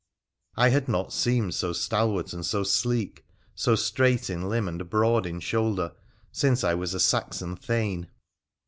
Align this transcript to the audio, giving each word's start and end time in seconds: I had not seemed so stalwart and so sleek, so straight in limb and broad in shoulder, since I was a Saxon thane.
I 0.57 0.69
had 0.69 0.87
not 0.89 1.13
seemed 1.13 1.53
so 1.53 1.73
stalwart 1.73 2.33
and 2.33 2.43
so 2.43 2.63
sleek, 2.63 3.23
so 3.53 3.75
straight 3.75 4.31
in 4.31 4.49
limb 4.49 4.67
and 4.67 4.89
broad 4.89 5.27
in 5.27 5.39
shoulder, 5.39 5.91
since 6.31 6.63
I 6.63 6.73
was 6.73 6.95
a 6.95 6.99
Saxon 6.99 7.55
thane. 7.55 8.09